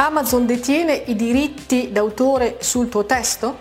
[0.00, 3.58] Amazon detiene i diritti d'autore sul tuo testo?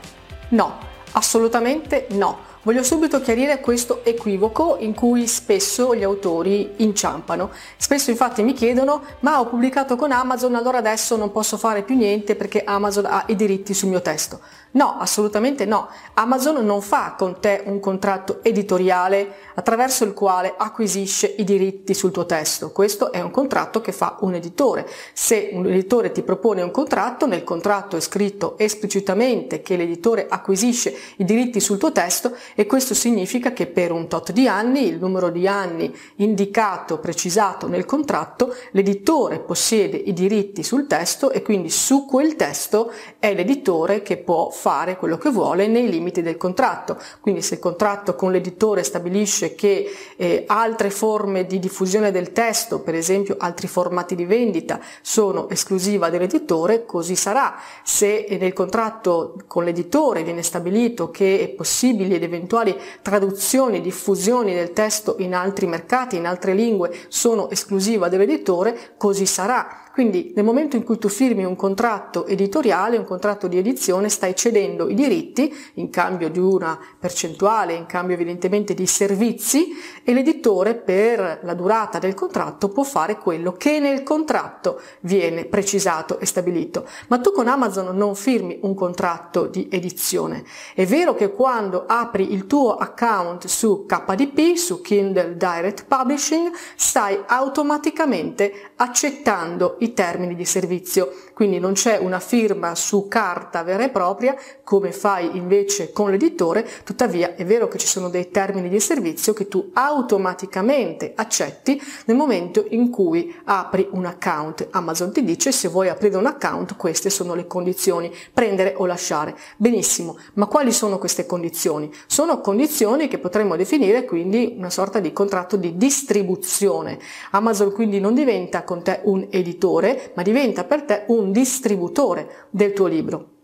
[0.50, 0.78] No,
[1.14, 2.47] assolutamente no.
[2.68, 7.50] Voglio subito chiarire questo equivoco in cui spesso gli autori inciampano.
[7.78, 11.96] Spesso infatti mi chiedono ma ho pubblicato con Amazon allora adesso non posso fare più
[11.96, 14.42] niente perché Amazon ha i diritti sul mio testo.
[14.72, 15.88] No, assolutamente no.
[16.16, 22.12] Amazon non fa con te un contratto editoriale attraverso il quale acquisisce i diritti sul
[22.12, 22.72] tuo testo.
[22.72, 24.88] Questo è un contratto che fa un editore.
[25.14, 30.96] Se un editore ti propone un contratto, nel contratto è scritto esplicitamente che l'editore acquisisce
[31.16, 34.98] i diritti sul tuo testo e questo significa che per un tot di anni, il
[34.98, 41.70] numero di anni indicato, precisato nel contratto, l'editore possiede i diritti sul testo e quindi
[41.70, 46.98] su quel testo è l'editore che può fare quello che vuole nei limiti del contratto.
[47.22, 52.80] Quindi se il contratto con l'editore stabilisce che eh, altre forme di diffusione del testo,
[52.80, 57.56] per esempio altri formati di vendita, sono esclusiva dell'editore, così sarà.
[57.84, 64.54] Se nel contratto con l'editore viene stabilito che è possibile ed eventualmente eventuali traduzioni, diffusioni
[64.54, 69.87] del testo in altri mercati, in altre lingue, sono esclusiva dell'editore, così sarà.
[69.98, 74.36] Quindi nel momento in cui tu firmi un contratto editoriale, un contratto di edizione, stai
[74.36, 79.70] cedendo i diritti in cambio di una percentuale, in cambio evidentemente di servizi
[80.04, 86.20] e l'editore per la durata del contratto può fare quello che nel contratto viene precisato
[86.20, 86.86] e stabilito.
[87.08, 90.44] Ma tu con Amazon non firmi un contratto di edizione.
[90.76, 97.20] È vero che quando apri il tuo account su KDP, su Kindle Direct Publishing, stai
[97.26, 103.84] automaticamente accettando i i termini di servizio, quindi non c'è una firma su carta vera
[103.84, 108.70] e propria come fai invece con l'editore, tuttavia è vero che ci sono dei termini
[108.70, 114.68] di servizio che tu automaticamente accetti nel momento in cui apri un account.
[114.72, 119.36] Amazon ti dice se vuoi aprire un account queste sono le condizioni, prendere o lasciare.
[119.58, 121.92] Benissimo, ma quali sono queste condizioni?
[122.08, 127.00] Sono condizioni che potremmo definire quindi una sorta di contratto di distribuzione.
[127.32, 132.48] Amazon quindi non diventa con te un editore, autore, ma diventa per te un distributore
[132.50, 133.36] del tuo libro.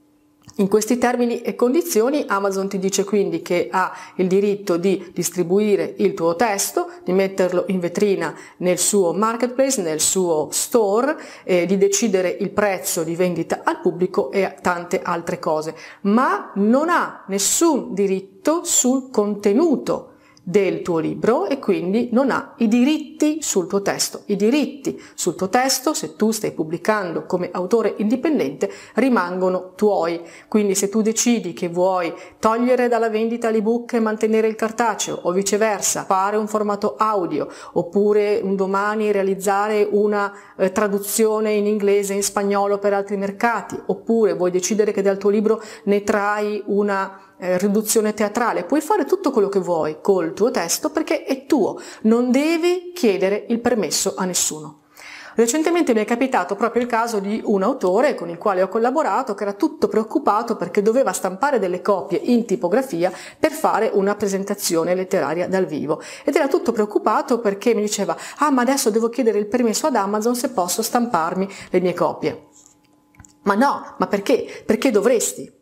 [0.57, 5.95] In questi termini e condizioni Amazon ti dice quindi che ha il diritto di distribuire
[5.97, 11.77] il tuo testo, di metterlo in vetrina nel suo marketplace, nel suo store, eh, di
[11.77, 17.95] decidere il prezzo di vendita al pubblico e tante altre cose, ma non ha nessun
[17.95, 20.12] diritto sul contenuto
[20.45, 24.23] del tuo libro e quindi non ha i diritti sul tuo testo.
[24.25, 30.21] I diritti sul tuo testo, se tu stai pubblicando come autore indipendente, rimangono tuoi.
[30.49, 35.31] Quindi se tu decidi che vuoi togliere dalla vendita l'ebook e mantenere il cartaceo o
[35.31, 42.17] viceversa, fare un formato audio oppure un domani realizzare una eh, traduzione in inglese e
[42.17, 47.32] in spagnolo per altri mercati, oppure vuoi decidere che dal tuo libro ne trai una
[47.43, 51.77] eh, riduzione teatrale, puoi fare tutto quello che vuoi col tuo testo perché è tuo,
[52.03, 54.79] non devi chiedere il permesso a nessuno.
[55.35, 59.33] Recentemente mi è capitato proprio il caso di un autore con il quale ho collaborato
[59.33, 64.93] che era tutto preoccupato perché doveva stampare delle copie in tipografia per fare una presentazione
[64.93, 69.39] letteraria dal vivo ed era tutto preoccupato perché mi diceva ah ma adesso devo chiedere
[69.39, 72.45] il permesso ad Amazon se posso stamparmi le mie copie.
[73.41, 74.63] Ma no, ma perché?
[74.65, 75.61] Perché dovresti?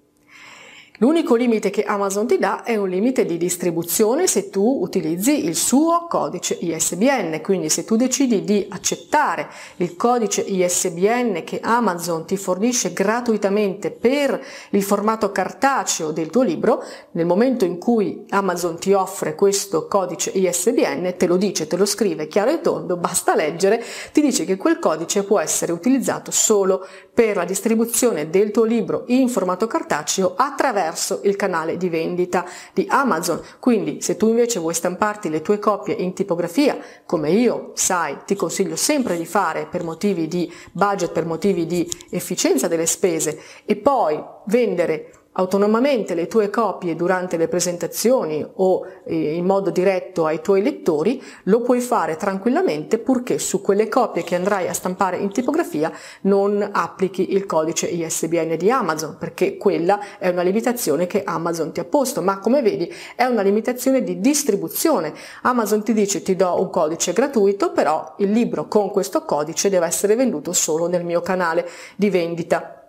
[1.01, 5.55] L'unico limite che Amazon ti dà è un limite di distribuzione se tu utilizzi il
[5.55, 12.37] suo codice ISBN, quindi se tu decidi di accettare il codice ISBN che Amazon ti
[12.37, 14.39] fornisce gratuitamente per
[14.69, 16.83] il formato cartaceo del tuo libro,
[17.13, 21.85] nel momento in cui Amazon ti offre questo codice ISBN, te lo dice, te lo
[21.85, 23.83] scrive chiaro e tondo, basta leggere,
[24.13, 29.05] ti dice che quel codice può essere utilizzato solo per la distribuzione del tuo libro
[29.07, 33.41] in formato cartaceo attraverso attraverso il canale di vendita di Amazon.
[33.59, 38.35] Quindi se tu invece vuoi stamparti le tue copie in tipografia, come io, sai, ti
[38.35, 43.75] consiglio sempre di fare per motivi di budget, per motivi di efficienza delle spese e
[43.75, 50.41] poi vendere autonomamente le tue copie durante le presentazioni o eh, in modo diretto ai
[50.41, 55.31] tuoi lettori, lo puoi fare tranquillamente purché su quelle copie che andrai a stampare in
[55.31, 55.91] tipografia
[56.21, 61.79] non applichi il codice ISBN di Amazon, perché quella è una limitazione che Amazon ti
[61.79, 65.13] ha posto, ma come vedi è una limitazione di distribuzione.
[65.43, 69.85] Amazon ti dice ti do un codice gratuito, però il libro con questo codice deve
[69.85, 72.80] essere venduto solo nel mio canale di vendita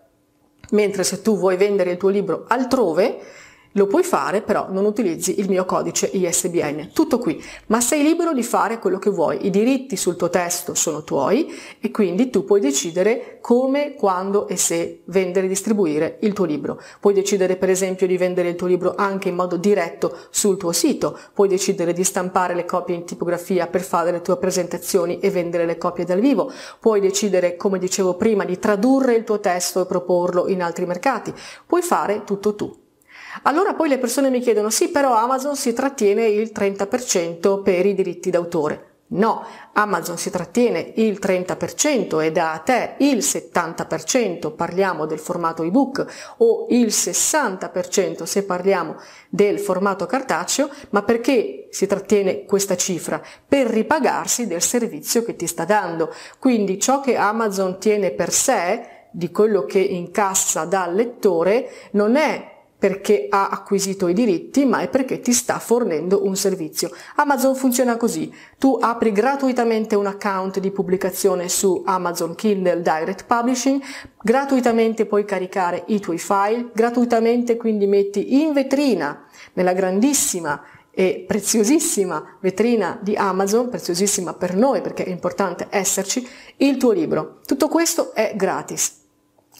[0.72, 3.18] mentre se tu vuoi vendere il tuo libro altrove,
[3.72, 6.90] lo puoi fare, però non utilizzi il mio codice ISBN.
[6.92, 9.46] Tutto qui, ma sei libero di fare quello che vuoi.
[9.46, 14.56] I diritti sul tuo testo sono tuoi e quindi tu puoi decidere come, quando e
[14.56, 16.80] se vendere e distribuire il tuo libro.
[17.00, 20.72] Puoi decidere per esempio di vendere il tuo libro anche in modo diretto sul tuo
[20.72, 25.30] sito, puoi decidere di stampare le copie in tipografia per fare le tue presentazioni e
[25.30, 29.82] vendere le copie dal vivo, puoi decidere, come dicevo prima, di tradurre il tuo testo
[29.82, 31.32] e proporlo in altri mercati.
[31.66, 32.81] Puoi fare tutto tu.
[33.42, 37.94] Allora poi le persone mi chiedono, sì, però Amazon si trattiene il 30% per i
[37.94, 38.92] diritti d'autore.
[39.12, 39.44] No,
[39.74, 46.34] Amazon si trattiene il 30% e dà a te il 70%, parliamo del formato ebook,
[46.38, 48.96] o il 60% se parliamo
[49.28, 53.20] del formato cartaceo, ma perché si trattiene questa cifra?
[53.46, 56.10] Per ripagarsi del servizio che ti sta dando.
[56.38, 62.51] Quindi ciò che Amazon tiene per sé, di quello che incassa dal lettore, non è
[62.82, 66.90] perché ha acquisito i diritti, ma è perché ti sta fornendo un servizio.
[67.14, 68.34] Amazon funziona così.
[68.58, 73.80] Tu apri gratuitamente un account di pubblicazione su Amazon Kindle Direct Publishing,
[74.20, 82.36] gratuitamente puoi caricare i tuoi file, gratuitamente quindi metti in vetrina nella grandissima e preziosissima
[82.40, 87.38] vetrina di Amazon, preziosissima per noi perché è importante esserci, il tuo libro.
[87.46, 89.01] Tutto questo è gratis.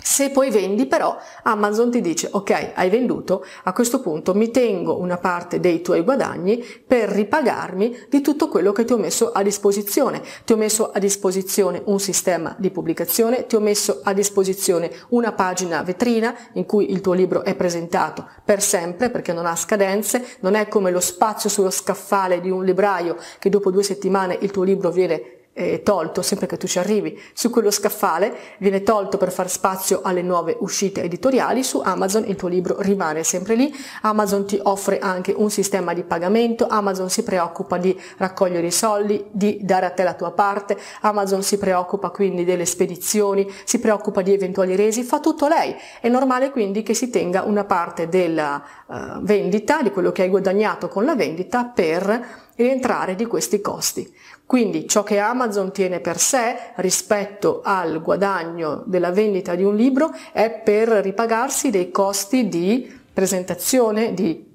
[0.02, 4.98] Se poi vendi però Amazon ti dice ok hai venduto, a questo punto mi tengo
[4.98, 9.42] una parte dei tuoi guadagni per ripagarmi di tutto quello che ti ho messo a
[9.42, 10.22] disposizione.
[10.44, 15.32] Ti ho messo a disposizione un sistema di pubblicazione, ti ho messo a disposizione una
[15.32, 20.36] pagina vetrina in cui il tuo libro è presentato per sempre perché non ha scadenze,
[20.40, 24.50] non è come lo spazio sullo scaffale di un libraio che dopo due settimane il
[24.50, 29.18] tuo libro viene eh, tolto sempre che tu ci arrivi su quello scaffale, viene tolto
[29.18, 33.72] per far spazio alle nuove uscite editoriali, su Amazon il tuo libro rimane sempre lì,
[34.02, 39.24] Amazon ti offre anche un sistema di pagamento, Amazon si preoccupa di raccogliere i soldi,
[39.30, 44.22] di dare a te la tua parte, Amazon si preoccupa quindi delle spedizioni, si preoccupa
[44.22, 45.74] di eventuali resi, fa tutto lei.
[46.00, 50.28] È normale quindi che si tenga una parte della uh, vendita, di quello che hai
[50.28, 54.10] guadagnato con la vendita per rientrare di questi costi.
[54.46, 60.14] Quindi ciò che Amazon tiene per sé rispetto al guadagno della vendita di un libro
[60.32, 64.50] è per ripagarsi dei costi di presentazione, di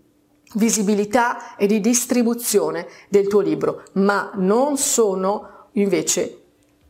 [0.53, 6.46] visibilità e di distribuzione del tuo libro, ma non sono invece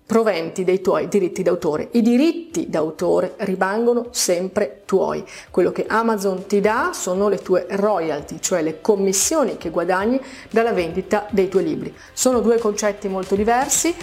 [0.07, 1.89] proventi dei tuoi diritti d'autore.
[1.91, 5.23] I diritti d'autore rimangono sempre tuoi.
[5.51, 10.19] Quello che Amazon ti dà sono le tue royalty, cioè le commissioni che guadagni
[10.49, 11.93] dalla vendita dei tuoi libri.
[12.13, 13.93] Sono due concetti molto diversi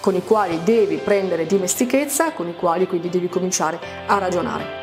[0.00, 4.79] con i quali devi prendere dimestichezza, con i quali quindi devi cominciare a ragionare.